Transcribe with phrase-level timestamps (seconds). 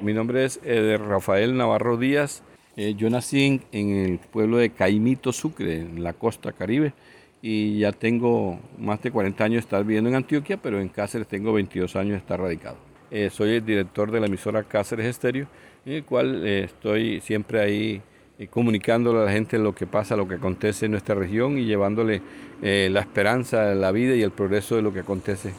[0.00, 0.60] Mi nombre es
[0.98, 2.42] Rafael Navarro Díaz.
[2.76, 6.94] Eh, yo nací en, el pueblo de Caimito, Sucre, en la costa caribe,
[7.42, 11.28] y ya tengo más de 40 años de estar viviendo en Antioquia, pero en Cáceres
[11.28, 12.76] tengo 22 años de estar radicado.
[13.10, 15.46] Eh, soy el director de la emisora Cáceres Estéreo,
[15.84, 18.02] en el cual eh, estoy siempre ahí
[18.50, 22.22] comunicándole a la gente lo que pasa, lo que acontece en nuestra región y llevándole
[22.60, 25.52] la esperanza, la vida y el progreso de lo que acontece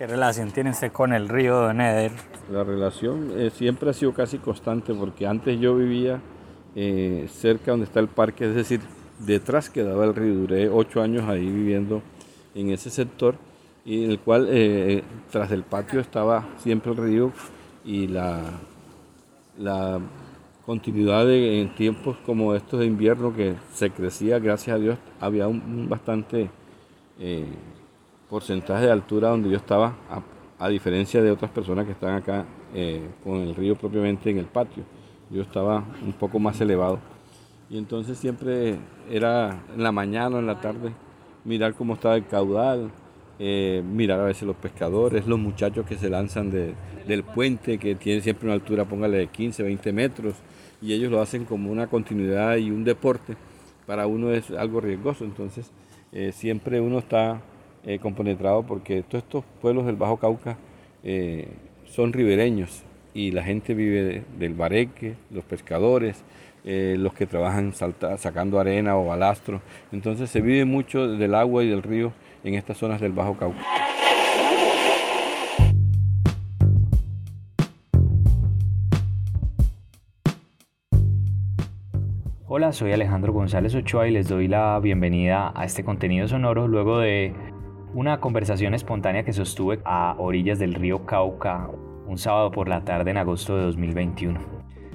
[0.00, 2.10] ¿Qué relación tiene usted con el río Doneder?
[2.50, 6.22] La relación eh, siempre ha sido casi constante porque antes yo vivía
[6.74, 8.80] eh, cerca donde está el parque, es decir,
[9.18, 10.36] detrás quedaba el río.
[10.36, 12.00] Duré ocho años ahí viviendo
[12.54, 13.34] en ese sector
[13.84, 17.32] y en el cual eh, tras del patio estaba siempre el río
[17.84, 18.40] y la,
[20.64, 25.46] continuidad de, en tiempos como estos de invierno que se crecía, gracias a Dios, había
[25.46, 26.48] un, bastante
[28.30, 29.94] porcentaje de altura donde yo estaba,
[30.58, 34.44] a, diferencia de otras personas que están acá eh, con el río propiamente en el
[34.44, 34.84] patio.
[35.30, 37.00] Yo estaba un poco más elevado.
[37.68, 38.76] Y entonces siempre
[39.10, 40.92] era en la mañana o en la tarde
[41.44, 42.90] mirar cómo estaba el caudal,
[43.38, 48.20] eh, mirar a veces los pescadores, los muchachos que se lanzan del puente, que tiene
[48.20, 50.34] siempre una altura, póngale de 15, 20 metros,
[50.82, 53.36] y ellos lo hacen como una continuidad y un deporte.
[53.86, 55.70] Para uno es algo riesgoso, entonces
[56.12, 57.40] eh, siempre uno está
[57.84, 57.98] eh,
[58.66, 60.56] porque todos estos pueblos del Bajo Cauca
[61.02, 61.48] eh,
[61.86, 62.82] son ribereños
[63.14, 66.22] y la gente vive del bareque, los pescadores,
[66.64, 69.60] eh, los que trabajan sacando arena o balastro.
[69.92, 72.12] Entonces se vive mucho del agua y del río
[72.44, 73.58] en estas zonas del Bajo Cauca.
[82.52, 86.98] Hola, soy Alejandro González Ochoa y les doy la bienvenida a este contenido sonoro luego
[86.98, 87.32] de
[87.94, 91.68] una conversación espontánea que sostuve a orillas del río Cauca
[92.06, 94.40] un sábado por la tarde en agosto de 2021.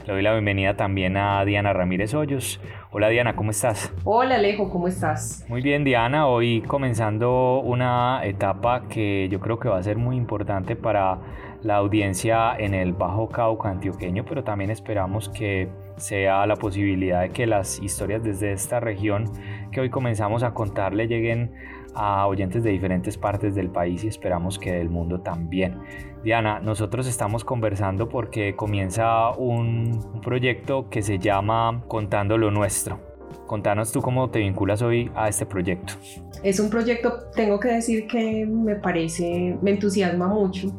[0.06, 2.62] Le doy la bienvenida también a Diana Ramírez Hoyos.
[2.92, 3.94] Hola Diana, ¿cómo estás?
[4.04, 5.46] Hola Alejo, ¿cómo estás?
[5.50, 10.16] Muy bien Diana, hoy comenzando una etapa que yo creo que va a ser muy
[10.16, 11.20] importante para
[11.64, 15.68] la audiencia en el Bajo Cauca antioqueño, pero también esperamos que
[15.98, 19.26] sea la posibilidad de que las historias desde esta región
[19.72, 21.54] que hoy comenzamos a contarle lleguen
[21.96, 25.80] a oyentes de diferentes partes del país y esperamos que del mundo también.
[26.24, 33.00] Diana, nosotros estamos conversando porque comienza un, proyecto que se llama Contando lo Nuestro.
[33.46, 35.94] Contanos tú cómo te vinculas hoy a este proyecto.
[36.42, 40.72] Es un proyecto, tengo que decir que me parece, me entusiasma mucho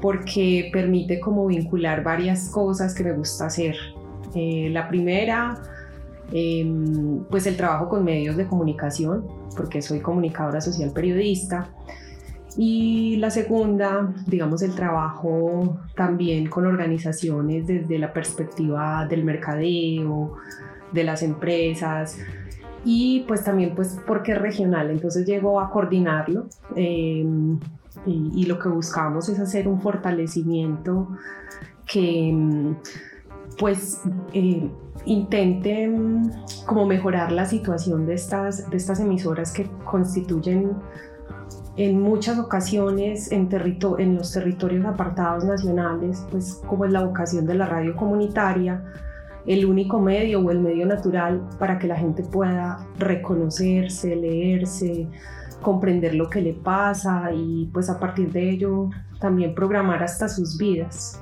[0.00, 3.76] porque permite como vincular varias cosas que me gusta hacer.
[4.34, 5.60] Eh, la primera,
[6.32, 9.26] Em, pues el trabajo con medios de comunicación,
[9.56, 11.70] porque soy comunicadora social periodista.
[12.56, 20.36] Y la segunda, digamos, el trabajo también con organizaciones desde la perspectiva del mercadeo,
[20.92, 22.18] de las empresas
[22.84, 27.58] y pues también pues porque es regional, entonces llego a coordinarlo em,
[28.06, 31.08] y, y, lo que buscamos es hacer un fortalecimiento
[31.84, 32.76] que em,
[33.58, 34.02] pues
[34.32, 34.70] eh,
[35.04, 36.32] intenten
[36.66, 40.72] como mejorar la situación de estas, de estas emisoras que constituyen
[41.76, 43.48] en muchas ocasiones en,
[43.98, 48.82] en los territorios apartados nacionales, pues como es la vocación de la radio comunitaria,
[49.46, 55.06] el único medio o el medio natural para que la gente pueda reconocerse, leerse,
[55.62, 58.90] comprender lo que le pasa y pues a partir de ello
[59.20, 61.20] también programar hasta sus vidas.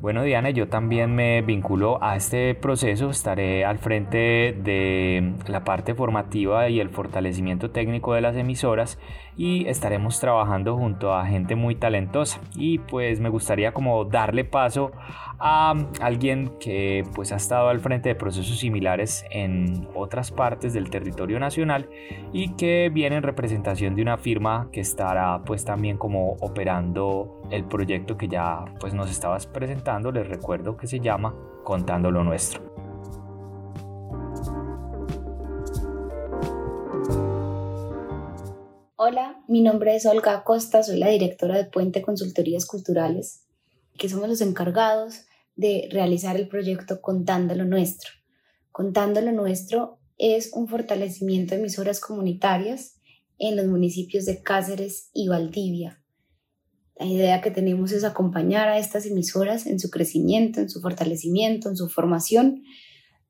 [0.00, 3.10] Bueno, Diana, yo también me vinculo a este proceso.
[3.10, 8.98] Estaré al frente de la parte formativa y el fortalecimiento técnico de las emisoras
[9.36, 12.40] y estaremos trabajando junto a gente muy talentosa.
[12.56, 14.92] Y pues me gustaría como darle paso
[15.38, 20.90] a alguien que pues ha estado al frente de procesos similares en otras partes del
[20.90, 21.88] territorio nacional
[22.32, 27.64] y que viene en representación de una firma que estará pues también como operando el
[27.64, 31.34] proyecto que ya pues nos estabas presentando les recuerdo que se llama
[31.64, 32.79] Contando lo Nuestro.
[39.10, 43.42] Hola, mi nombre es Olga Acosta, soy la directora de Puente Consultorías Culturales,
[43.98, 45.22] que somos los encargados
[45.56, 48.12] de realizar el proyecto Contando lo Nuestro.
[48.70, 53.00] Contando lo Nuestro es un fortalecimiento de emisoras comunitarias
[53.36, 56.00] en los municipios de Cáceres y Valdivia,
[56.96, 61.68] la idea que tenemos es acompañar a estas emisoras en su crecimiento, en su fortalecimiento,
[61.68, 62.62] en su formación.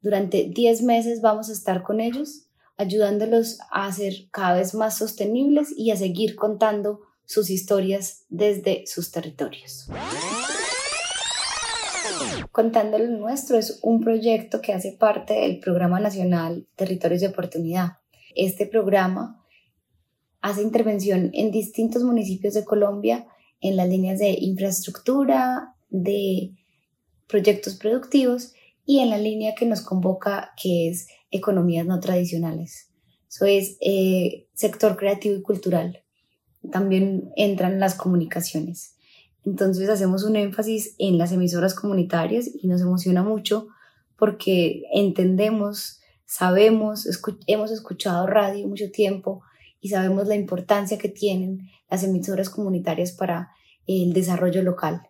[0.02, 2.49] Durante 10 meses vamos a estar con ellos,
[2.80, 9.10] ayudándolos a ser cada vez más sostenibles y a seguir contando sus historias desde sus
[9.10, 9.86] territorios.
[12.50, 17.98] Contando lo nuestro es un proyecto que hace parte del Programa Nacional Territorios de Oportunidad.
[18.34, 19.44] Este programa
[20.40, 23.26] hace intervención en distintos municipios de Colombia
[23.60, 26.52] en las líneas de infraestructura, de
[27.28, 28.54] proyectos productivos
[28.86, 32.90] y en la línea que nos convoca que es economías no tradicionales.
[33.28, 36.02] Eso es eh, sector creativo y cultural.
[36.70, 38.96] También entran las comunicaciones.
[39.44, 43.68] Entonces hacemos un énfasis en las emisoras comunitarias y nos emociona mucho
[44.16, 47.06] porque entendemos, sabemos,
[47.46, 49.42] hemos escuchado radio mucho tiempo
[49.80, 53.50] y sabemos la importancia que tienen las emisoras comunitarias para
[53.86, 55.02] el desarrollo local,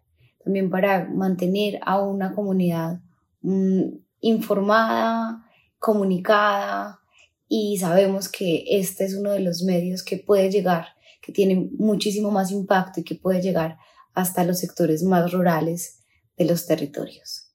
[0.44, 3.00] también para mantener a una comunidad
[3.42, 3.82] mm,
[4.20, 5.44] informada,
[5.80, 7.00] comunicada
[7.48, 10.88] y sabemos que este es uno de los medios que puede llegar,
[11.20, 13.78] que tiene muchísimo más impacto y que puede llegar
[14.14, 16.04] hasta los sectores más rurales
[16.36, 17.48] de los territorios.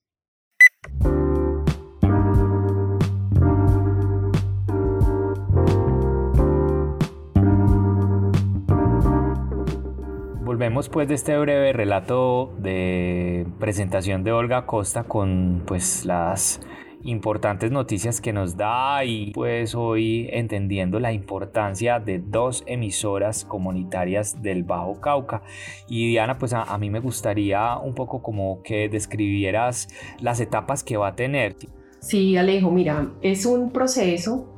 [10.44, 16.62] Volvemos pues de este breve relato de presentación de Olga Costa con pues las
[17.06, 24.42] importantes noticias que nos da y pues hoy entendiendo la importancia de dos emisoras comunitarias
[24.42, 25.44] del Bajo Cauca.
[25.88, 29.88] Y Diana, pues a, mí me gustaría un poco como que describieras
[30.20, 31.56] las etapas que va a tener.
[32.00, 34.52] Sí, Alejo, mira, es un proceso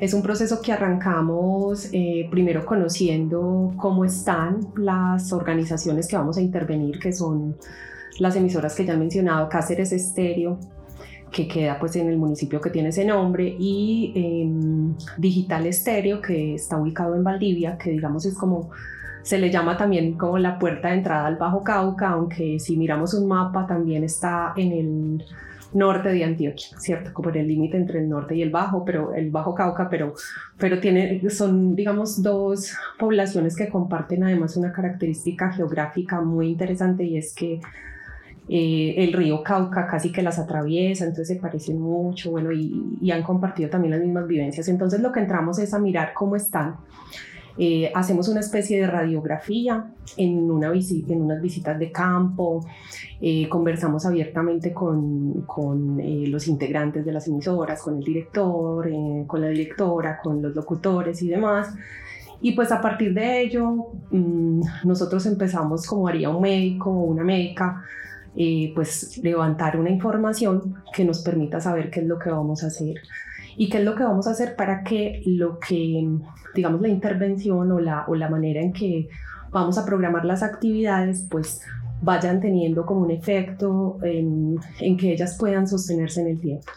[0.00, 6.40] es un proceso que arrancamos eh, primero conociendo cómo están las organizaciones que vamos a
[6.40, 7.56] intervenir, que son
[8.18, 10.58] las emisoras que ya han mencionado, Cáceres Estéreo,
[11.34, 16.54] que queda pues en el municipio que tiene ese nombre, y em, Digital Estéreo, que
[16.54, 18.70] está ubicado en Valdivia, que digamos es como,
[19.22, 23.14] se le llama también como la puerta de entrada al Bajo Cauca, aunque si miramos
[23.14, 25.24] un mapa también está en el
[25.72, 27.12] norte de Antioquia, ¿cierto?
[27.12, 30.14] Como en el límite entre el norte y el Bajo, pero el Bajo Cauca, pero,
[30.56, 37.16] pero tiene, son, digamos, dos poblaciones que comparten además una característica geográfica muy interesante y
[37.16, 37.60] es que
[38.48, 43.10] eh, el río Cauca casi que las atraviesa, entonces se parecen mucho, bueno, y, y,
[43.10, 44.68] han compartido también las mismas vivencias.
[44.68, 46.76] Entonces lo que entramos es a mirar cómo están.
[47.56, 52.66] Eh, hacemos una especie de radiografía en, una en unas visitas de campo,
[53.20, 56.00] eh, conversamos abiertamente con, con
[56.30, 58.90] los integrantes de las emisoras, con el director,
[59.26, 61.74] con la directora, con los locutores y demás.
[62.40, 67.24] Y pues a partir de ello, mm, nosotros empezamos como haría un médico o una
[67.24, 67.82] médica
[68.36, 72.68] eh, pues levantar una información que nos permita saber qué es lo que vamos a
[72.68, 72.96] hacer.
[73.56, 76.08] Y qué es lo que vamos a hacer para que lo que,
[76.54, 79.08] digamos, la intervención o la, o la manera en que
[79.52, 81.62] vamos a programar las actividades, pues
[82.04, 86.70] vayan teniendo como un efecto en, en, que ellas puedan sostenerse en el tiempo.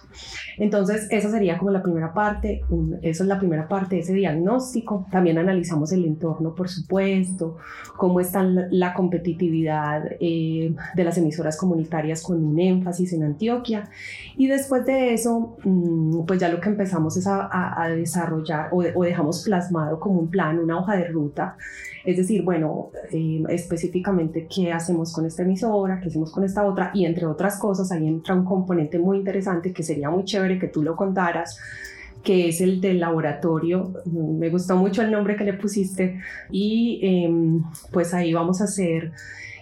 [0.58, 2.62] Entonces, esa sería como la primera parte,
[3.02, 5.06] esa es la primera parte de ese diagnóstico.
[5.12, 7.58] También analizamos el entorno, por supuesto,
[7.98, 13.90] cómo está la, competitividad eh, de las emisoras comunitarias con un énfasis en Antioquia.
[14.38, 18.78] Y después de eso, mm, pues ya lo que empezamos es a, a, desarrollar o,
[18.78, 21.58] o dejamos plasmado como un plan, una hoja de ruta
[22.08, 26.90] es decir, bueno, eh, específicamente qué hacemos con esta emisora, qué hacemos con esta otra,
[26.94, 30.70] y entre otras cosas ahí entra un componente muy interesante que sería muy chévere que
[30.70, 31.60] tú lo contaras,
[32.24, 33.92] que es el del laboratorio.
[34.06, 36.22] Me gustó mucho el nombre que le pusiste.
[36.50, 39.12] Y em, pues ahí vamos a hacer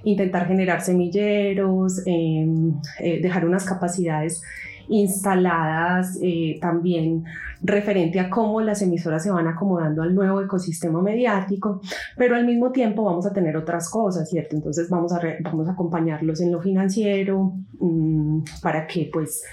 [0.04, 4.44] intentar generar semilleros, em, eh, dejar unas capacidades
[4.90, 7.24] instaladas eh, también
[7.62, 11.82] referente a cómo las emisoras se van acomodando al nuevo ecosistema mediático,
[12.18, 14.56] pero al mismo tiempo vamos a tener otras cosas, ¿cierto?
[14.56, 19.44] Entonces vamos a, vamos a acompañarlos en lo financiero mm, para que pues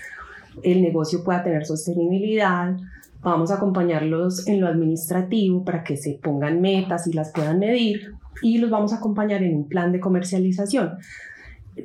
[0.63, 2.77] el negocio pueda tener sostenibilidad,
[3.23, 8.15] vamos a acompañarlos en lo administrativo para que se pongan metas y las puedan medir
[8.43, 10.99] y los vamos a acompañar en un plan de comercialización.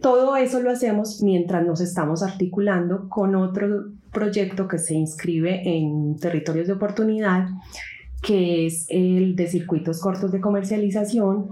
[0.01, 6.17] Todo eso lo hacemos mientras nos estamos articulando con otro proyecto que se inscribe en
[6.17, 7.47] territorios de oportunidad,
[8.21, 11.47] que es el de circuitos cortos de comercialización,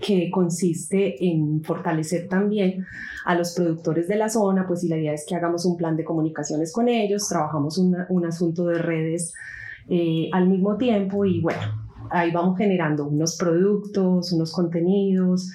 [0.00, 2.84] que consiste en fortalecer también
[3.24, 6.04] a los productores de la zona, pues la idea es que hagamos un plan de
[6.04, 9.32] comunicaciones con ellos, trabajamos un asunto de redes
[9.88, 11.60] eh, al mismo tiempo y bueno,
[12.10, 15.52] ahí vamos generando unos productos, unos contenidos,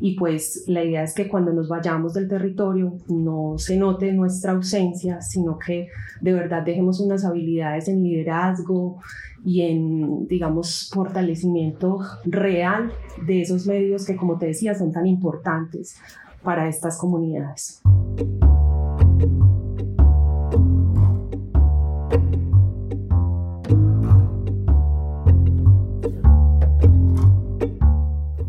[0.00, 4.52] y pues la idea es que cuando nos vayamos del territorio no se note nuestra
[4.52, 5.88] ausencia, sino que
[6.20, 8.98] de verdad dejemos unas habilidades en liderazgo
[9.44, 12.92] y en, digamos, fortalecimiento real
[13.26, 15.96] de esos medios que, como te decía, son tan importantes
[16.42, 17.82] para estas comunidades.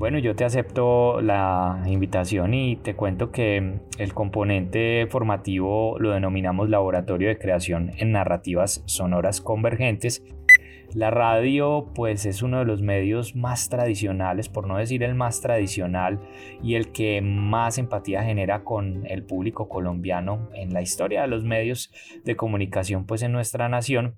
[0.09, 6.67] Bueno, yo te acepto la invitación y te cuento que el componente formativo lo denominamos
[6.67, 10.23] Laboratorio de Creación en Narrativas Sonoras Convergentes.
[10.95, 15.39] La radio pues es uno de los medios más tradicionales, por no decir el más
[15.39, 16.19] tradicional
[16.63, 21.43] y el que más empatía genera con el público colombiano en la historia de los
[21.43, 21.91] medios
[22.25, 24.15] de comunicación pues en nuestra nación.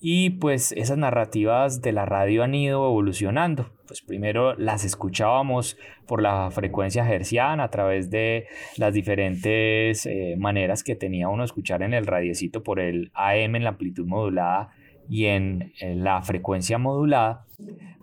[0.00, 3.70] Y pues esas narrativas de la radio han ido evolucionando.
[3.86, 8.46] Pues primero las escuchábamos por la frecuencia herciana a través de
[8.76, 13.64] las diferentes eh, maneras que tenía uno escuchar en el radiecito por el AM en
[13.64, 14.70] la amplitud modulada
[15.08, 17.44] y en, en la frecuencia modulada.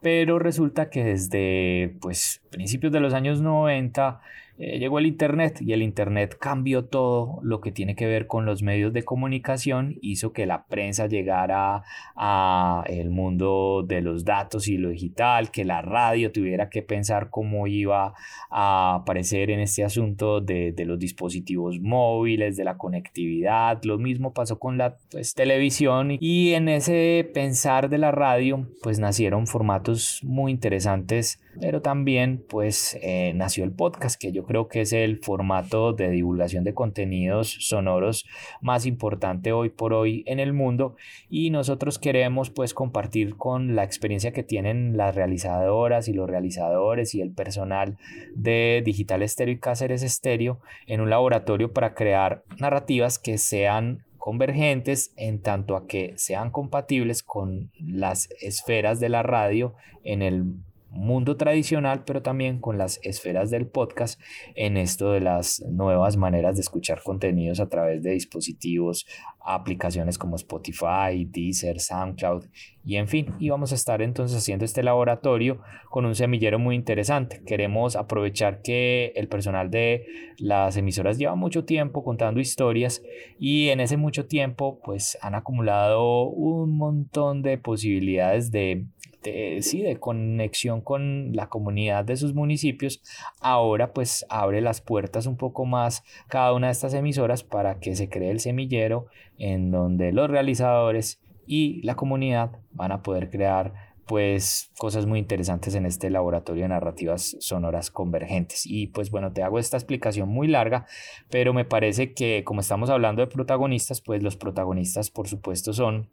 [0.01, 4.21] Pero resulta que desde pues principios de los años 90
[4.57, 8.45] eh, llegó el Internet y el Internet cambió todo lo que tiene que ver con
[8.45, 11.83] los medios de comunicación, hizo que la prensa llegara
[12.15, 17.29] a el mundo de los datos y lo digital, que la radio tuviera que pensar
[17.29, 18.13] cómo iba
[18.49, 24.33] a aparecer en este asunto de, de los dispositivos móviles, de la conectividad, lo mismo
[24.33, 30.21] pasó con la pues, televisión y en ese pensar de la radio pues nacieron formatos
[30.23, 35.19] muy interesantes pero también pues eh, nació el podcast, que yo creo que es el
[35.19, 38.25] formato de divulgación de contenidos sonoros
[38.61, 40.95] más importante hoy por hoy en el mundo
[41.29, 47.15] y nosotros queremos pues compartir con la experiencia que tienen las realizadoras y los realizadores
[47.15, 47.97] y el personal
[48.35, 55.13] de Digital Estéreo y Cáceres Estéreo en un laboratorio para crear narrativas que sean convergentes
[55.17, 60.55] en tanto a que sean compatibles con las esferas de la radio en el
[60.95, 64.19] mundo tradicional, pero también con las esferas del podcast
[64.55, 69.05] en esto de las nuevas maneras de escuchar contenidos a través de dispositivos,
[69.45, 72.45] aplicaciones como Spotify, Deezer, SoundCloud
[72.85, 75.59] y en fin, y vamos a estar entonces haciendo este laboratorio
[75.89, 77.41] con un semillero muy interesante.
[77.43, 80.05] Queremos aprovechar que el personal de
[80.37, 83.01] las emisoras lleva mucho tiempo contando historias
[83.39, 88.85] y en ese mucho tiempo pues han acumulado un montón de posibilidades de
[89.31, 93.01] de, sí, de conexión con la comunidad de sus municipios,
[93.41, 97.95] ahora pues abre las puertas un poco más cada una de estas emisoras para que
[97.95, 103.95] se cree el semillero en donde los realizadores y la comunidad van a poder crear
[104.05, 108.65] pues cosas muy interesantes en este laboratorio de narrativas sonoras convergentes.
[108.65, 110.85] Y pues bueno, te hago esta explicación muy larga,
[111.29, 116.07] pero me parece que como estamos hablando de protagonistas, pues los protagonistas por supuesto son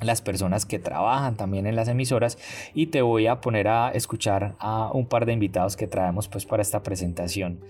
[0.00, 2.38] las personas que trabajan también en las emisoras
[2.72, 6.46] y te voy a poner a escuchar a un par de invitados que traemos pues
[6.46, 7.60] para esta presentación.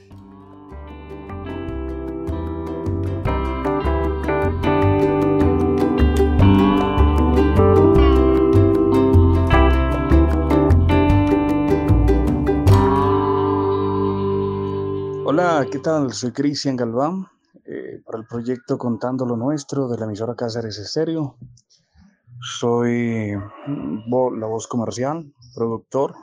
[15.24, 16.12] Hola, ¿qué tal?
[16.12, 17.26] Soy Cristian Galván
[17.64, 21.36] eh, para el proyecto Contando lo Nuestro de la emisora Cáceres Estéreo.
[22.40, 26.14] Soy la voz comercial, productor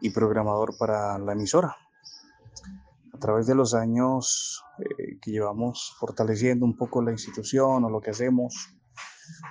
[0.00, 1.76] y programador para la emisora.
[3.12, 8.00] A través de los años eh, que llevamos fortaleciendo un poco la institución o lo
[8.00, 8.78] que hacemos,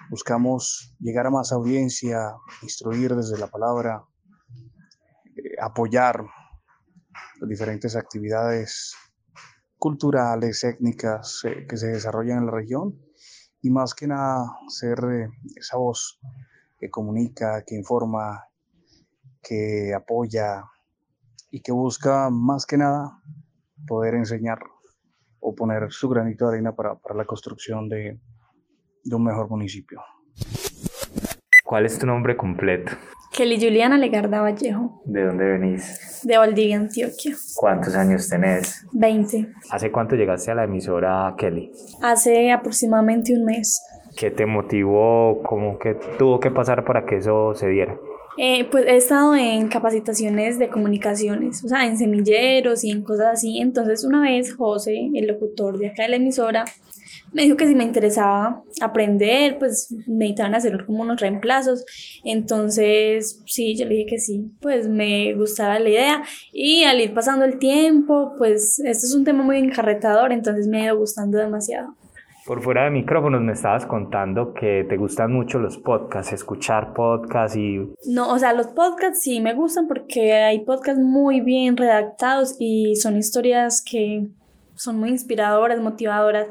[0.09, 4.05] buscamos llegar a más audiencia, instruir desde la palabra,
[5.35, 6.25] eh, apoyar
[7.41, 8.95] las diferentes actividades
[9.77, 13.05] culturales, étnicas eh, que se desarrollan en la región
[13.65, 16.19] y más que nada ser eh, esa voz
[16.77, 18.45] que comunica, que informa,
[19.41, 20.63] que apoya
[21.49, 23.19] y que busca más que nada
[23.87, 24.59] poder enseñar
[25.39, 28.19] o poner su granito de arena para, la construcción de,
[29.03, 29.99] de un mejor municipio.
[31.63, 32.91] ¿Cuál es tu nombre completo?
[33.35, 35.01] Kelly Juliana Legarda Vallejo.
[35.03, 36.21] ¿De dónde venís?
[36.23, 37.35] De Valdivia, Antioquia.
[37.55, 38.87] ¿Cuántos años tenés?
[38.93, 39.49] 20.
[39.71, 41.69] ¿Hace cuánto llegaste a la emisora Kelly?
[42.01, 43.83] Hace aproximadamente un mes.
[44.15, 45.41] ¿Qué te motivó?
[45.43, 47.97] ¿Cómo que tuvo que pasar para que eso se diera?
[48.37, 53.33] Eh, pues he estado en capacitaciones de comunicaciones, o sea, en semilleros y en cosas
[53.33, 53.59] así.
[53.59, 56.63] Entonces una vez José, el locutor de acá de la emisora,
[57.35, 61.83] me dijo que si me interesaba aprender, pues me necesitaban hacer como unos reemplazos.
[62.23, 66.23] Entonces, sí, yo le dije que sí, pues me gustaba la idea.
[66.53, 70.81] Y al ir pasando el tiempo, pues esto es un tema muy encarretador, entonces me
[70.81, 71.93] ha ido gustando demasiado.
[72.45, 77.57] Por fuera de micrófonos me estabas contando que te gustan mucho los podcasts, escuchar podcasts
[77.57, 77.79] y...
[78.07, 82.95] No, o sea, los podcasts sí me gustan porque hay podcasts muy bien redactados y
[82.95, 84.29] son historias que
[84.75, 86.47] son muy inspiradoras, motivadoras,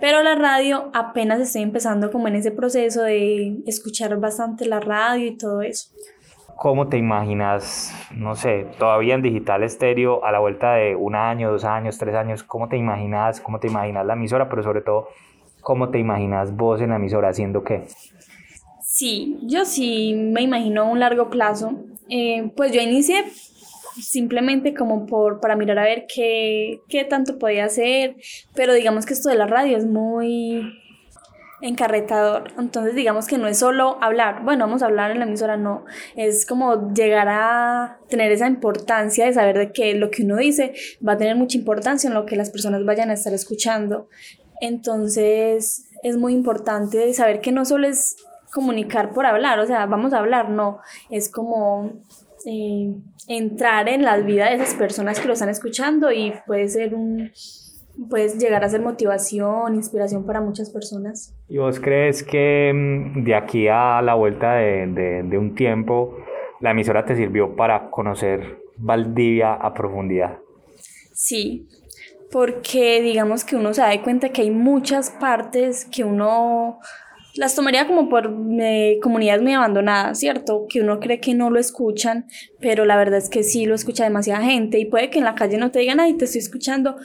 [0.00, 5.26] pero la radio apenas estoy empezando como en ese proceso de escuchar bastante la radio
[5.26, 5.90] y todo eso.
[6.56, 11.52] ¿Cómo te imaginas, no sé, todavía en digital estéreo a la vuelta de un año,
[11.52, 12.42] dos años, tres años?
[12.42, 15.08] ¿Cómo te imaginas, cómo te imaginas la emisora, pero sobre todo
[15.66, 17.88] ¿Cómo te imaginas vos en la emisora haciendo qué?
[18.80, 21.72] Sí, yo sí me imagino un largo plazo.
[22.08, 23.24] Eh, pues yo inicié
[24.00, 28.16] simplemente como por, para mirar a ver qué, qué tanto podía hacer,
[28.54, 30.62] pero digamos que esto de la radio es muy
[31.60, 32.52] encarretador.
[32.58, 35.84] Entonces, digamos que no es solo hablar, bueno, vamos a hablar en la emisora, no,
[36.14, 40.74] es como llegar a tener esa importancia de saber de que lo que uno dice
[41.06, 44.08] va a tener mucha importancia en lo que las personas vayan a estar escuchando.
[44.60, 48.16] Entonces es muy importante saber que no solo es
[48.52, 50.78] comunicar por hablar, o sea, vamos a hablar, no,
[51.10, 51.92] es como
[52.46, 52.94] eh,
[53.28, 57.30] entrar en la vida de esas personas que lo están escuchando y puede ser un,
[58.08, 61.34] puedes llegar a ser motivación, inspiración para muchas personas.
[61.48, 66.16] ¿Y vos crees que mm, de aquí a la vuelta de, de un tiempo
[66.60, 70.38] la emisora te sirvió para conocer Valdivia a profundidad?
[71.12, 71.68] Sí,
[72.30, 76.78] porque digamos que uno se da cuenta que hay muchas partes que uno
[77.36, 80.66] las tomaría como por eh, comunidades muy abandonadas, ¿cierto?
[80.68, 82.26] Que uno cree que no lo escuchan,
[82.60, 84.78] pero la verdad es que sí lo escucha demasiada gente.
[84.78, 86.96] Y puede que en la calle no te digan, ay, te estoy escuchando,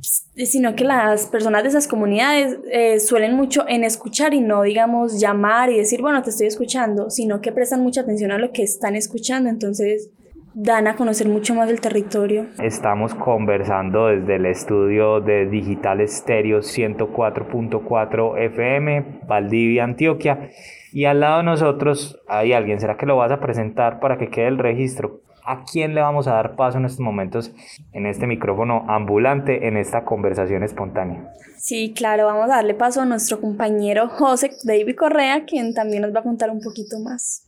[0.00, 5.20] sino que las personas de esas comunidades eh, suelen mucho en escuchar y no, digamos,
[5.20, 8.62] llamar y decir, bueno, te estoy escuchando, sino que prestan mucha atención a lo que
[8.62, 10.10] están escuchando, entonces
[10.58, 12.46] dan a conocer mucho más del territorio.
[12.62, 20.48] Estamos conversando desde el estudio de Digital Estéreo 104.4 FM, Valdivia, Antioquia.
[20.92, 22.80] Y al lado de nosotros hay alguien.
[22.80, 25.20] ¿Será que lo vas a presentar para que quede el registro?
[25.44, 27.52] ¿A quién le vamos a dar paso en estos momentos
[27.92, 31.34] en este micrófono ambulante, en esta conversación espontánea?
[31.58, 36.14] Sí, claro, vamos a darle paso a nuestro compañero José David Correa, quien también nos
[36.14, 37.45] va a contar un poquito más.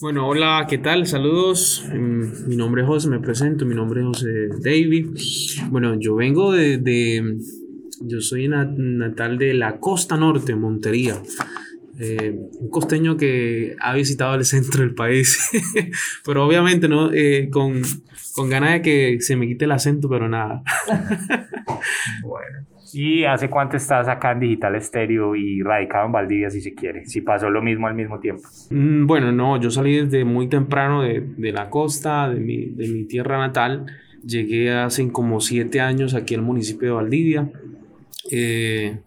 [0.00, 1.06] Bueno, hola, ¿qué tal?
[1.06, 1.84] Saludos.
[1.92, 3.66] Mm, mi nombre es José, me presento.
[3.66, 5.08] Mi nombre es José David.
[5.68, 7.38] Bueno, yo vengo de.
[8.00, 11.22] yo soy natal de la costa norte, Montería.
[11.98, 15.50] Eh, un costeño que ha visitado el centro del país,
[16.24, 17.82] pero obviamente no eh, con,
[18.32, 20.62] con ganas de que se me quite el acento, pero nada.
[22.22, 22.69] bueno.
[22.92, 27.06] ¿Y hace cuánto estás acá en Digital Estéreo y radicado en Valdivia, si se quiere?
[27.06, 28.42] Si pasó lo mismo al mismo tiempo.
[28.70, 32.88] Mm, bueno, no, yo salí desde muy temprano de, de la costa, de mi, de
[32.88, 33.86] mi, tierra natal.
[34.24, 37.50] Llegué hace como siete años aquí al municipio de Valdivia.
[38.30, 38.98] Eh,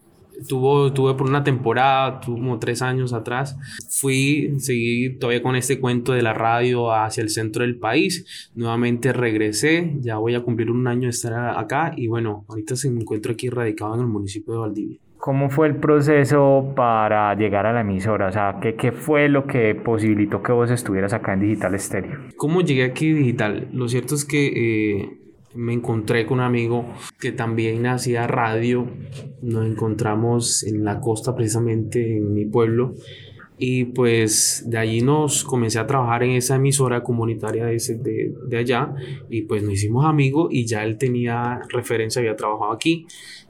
[0.48, 3.58] tuvo, tuve por una temporada, tuvo como tres años atrás.
[3.90, 8.52] Fui, seguí todavía con este cuento de la radio hacia el centro del país.
[8.56, 12.90] Nuevamente regresé, ya voy a cumplir un año de estar acá y bueno, ahorita se
[12.90, 15.00] me encuentro aquí radicado en el municipio de Valdivia.
[15.24, 18.28] ¿Cómo fue el proceso para llegar a la emisora?
[18.28, 22.20] O sea, ¿qué, ¿qué, fue lo que posibilitó que vos estuvieras acá en Digital Estéreo?
[22.36, 23.70] ¿Cómo llegué aquí Digital?
[23.72, 25.23] Lo cierto es que eh,
[25.56, 26.86] me encontré con un amigo
[27.20, 28.88] que también hacía radio.
[29.42, 32.94] Nos encontramos en la costa, precisamente en mi pueblo.
[33.58, 38.94] Y pues de allí nos comencé a trabajar en esa emisora comunitaria de, de, allá.
[39.30, 43.06] Y pues nos hicimos amigos y ya él tenía referencia, había trabajado aquí.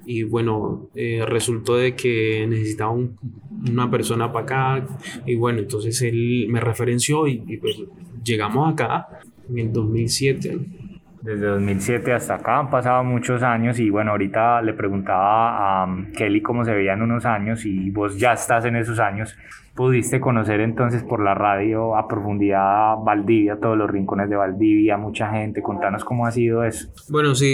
[0.06, 4.88] Y bueno, eh, resultó de que necesitaba una persona para acá.
[5.26, 7.82] Y bueno, entonces él me referenció y, y pues
[8.24, 9.08] llegamos acá
[9.50, 10.83] en el 2007
[11.24, 16.12] desde 2007 hasta acá han pasado muchos años y bueno, ahorita le preguntaba a um,
[16.12, 19.36] Kelly cómo se veían unos años y vos ya estás en esos años.
[19.74, 25.32] ¿Pudiste conocer entonces por la radio a profundidad Valdivia, todos los rincones de Valdivia, mucha
[25.32, 25.64] gente?
[25.64, 26.90] Contanos cómo ha sido eso.
[27.10, 27.48] Bueno, sí,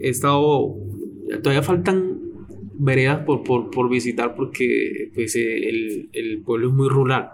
[0.00, 0.74] he estado,
[1.42, 2.18] todavía faltan
[2.76, 7.32] veredas por, por, por visitar porque pues, el, el pueblo es muy rural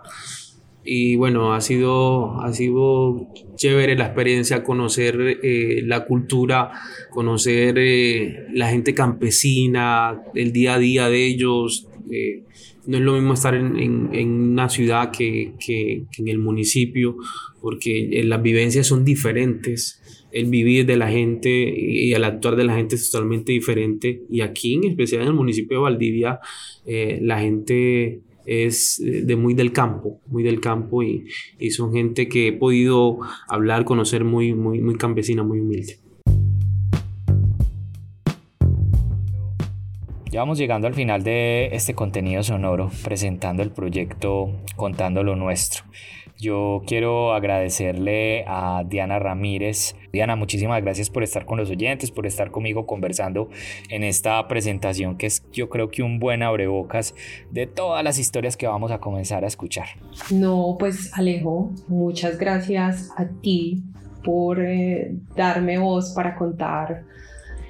[0.84, 6.72] y bueno, ha sido, ha sido chévere la experiencia, conocer eh, la cultura,
[7.10, 12.44] conocer eh, la gente campesina, el día a día de ellos, eh,
[12.86, 13.76] no es lo mismo estar en,
[14.12, 17.16] en, una ciudad que, que, en el municipio,
[17.60, 20.02] porque eh, las vivencias son diferentes.
[20.32, 24.22] El vivir de la gente y el actuar de la gente es totalmente diferente.
[24.30, 26.40] Y aquí, en especial en el municipio de Valdivia,
[26.86, 31.24] eh, la gente es de muy del campo, muy del campo y,
[31.60, 36.00] y, son gente que he podido hablar, conocer muy, muy, muy campesina, muy humilde.
[40.30, 45.82] Ya vamos llegando al final de este contenido sonoro presentando el proyecto Contando lo Nuestro.
[46.38, 49.96] Yo quiero agradecerle a Diana Ramírez.
[50.12, 53.48] Diana, muchísimas gracias por estar con los oyentes, por estar conmigo conversando
[53.88, 57.16] en esta presentación que es yo creo que un buen abrebocas
[57.50, 59.88] de todas las historias que vamos a comenzar a escuchar.
[60.30, 63.82] No, pues Alejo, muchas gracias a ti
[64.22, 67.02] por eh, darme voz para contar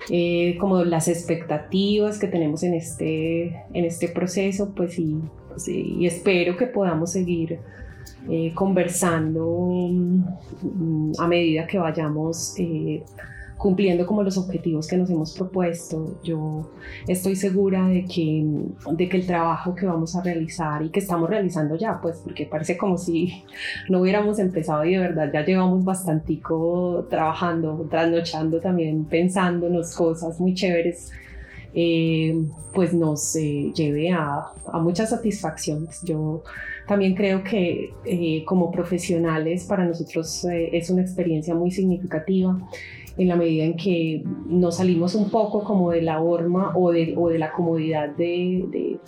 [0.08, 5.16] eh, como las expectativas que tenemos en este, en este proceso, pues y,
[5.48, 7.58] pues, y espero que podamos seguir
[8.28, 9.88] eh, conversando
[10.62, 13.02] mm, a medida que vayamos eh,
[13.60, 16.18] cumpliendo como los objetivos que nos hemos propuesto.
[16.24, 16.70] Yo
[17.06, 18.42] estoy segura de que,
[18.92, 22.46] de que el trabajo que vamos a realizar y que estamos realizando ya, pues porque
[22.46, 23.44] parece como si
[23.90, 30.54] no hubiéramos empezado y de verdad ya llevamos bastantico trabajando, trasnochando también, pensándonos cosas muy
[30.54, 31.12] chéveres.
[31.72, 32.34] Eh,
[32.74, 36.00] pues nos eh, lleve a, a, muchas satisfacciones.
[36.02, 36.42] Yo
[36.88, 42.58] también creo que eh, como profesionales para nosotros es una experiencia muy significativa
[43.20, 47.14] en la medida en que nos salimos un poco como de la horma o de,
[47.18, 48.98] o de la comodidad de,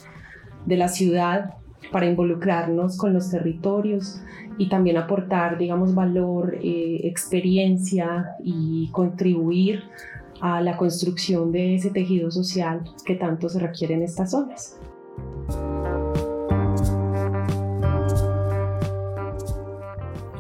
[0.67, 1.55] de, la ciudad
[1.91, 4.21] para involucrarnos con los territorios
[4.59, 9.85] y también aportar, digamos, valor, eh, experiencia y contribuir
[10.43, 14.79] a la construcción de ese tejido social que tanto se requiere en estas zonas.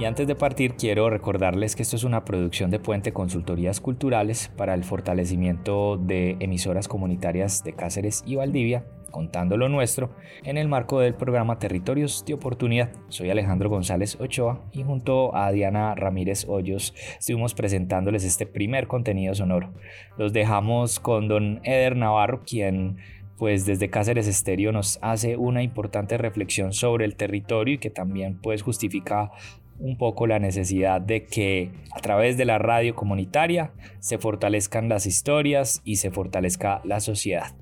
[0.02, 4.50] Y antes de partir quiero recordarles que esto es una producción de Puente Consultorías Culturales
[4.56, 10.10] para el fortalecimiento de emisoras comunitarias de Cáceres y Valdivia, contando lo nuestro,
[10.42, 12.90] en el marco del programa Territorios de Oportunidad.
[13.10, 19.36] Soy Alejandro González Ochoa y junto a Diana Ramírez Hoyos estuvimos presentándoles este primer contenido
[19.36, 19.72] sonoro.
[20.18, 22.96] Los dejamos con don Eder Navarro, quien
[23.38, 28.38] pues desde Cáceres Estéreo nos hace una importante reflexión sobre el territorio y que también
[28.40, 29.32] pues justifica
[29.78, 35.06] un poco la necesidad de que a través de la radio comunitaria se fortalezcan las
[35.06, 37.54] historias y se fortalezca la sociedad.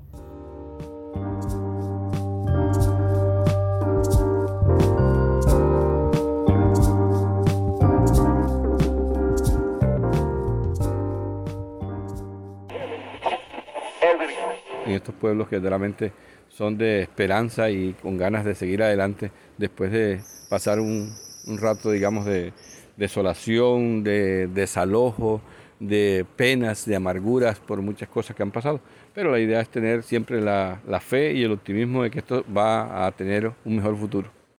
[14.86, 16.12] En estos pueblos que realmente
[16.48, 21.14] son de esperanza y con ganas de seguir adelante después de pasar un,
[21.46, 22.52] un rato, digamos, de
[22.96, 25.40] desolación, de desalojo,
[25.78, 28.80] de penas, de amarguras por muchas cosas que han pasado.
[29.14, 32.44] Pero la idea es tener siempre la, la fe y el optimismo de que esto
[32.54, 34.39] va a tener un mejor futuro.